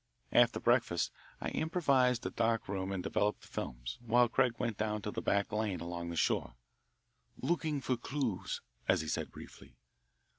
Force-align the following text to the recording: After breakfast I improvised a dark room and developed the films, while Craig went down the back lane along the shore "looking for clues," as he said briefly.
After 0.31 0.59
breakfast 0.59 1.11
I 1.39 1.49
improvised 1.49 2.25
a 2.25 2.31
dark 2.31 2.67
room 2.67 2.91
and 2.91 3.03
developed 3.03 3.41
the 3.41 3.47
films, 3.49 3.99
while 4.03 4.27
Craig 4.27 4.53
went 4.57 4.77
down 4.79 5.01
the 5.03 5.21
back 5.21 5.51
lane 5.51 5.79
along 5.79 6.09
the 6.09 6.15
shore 6.15 6.55
"looking 7.37 7.81
for 7.81 7.97
clues," 7.97 8.61
as 8.87 9.01
he 9.01 9.07
said 9.07 9.29
briefly. 9.31 9.75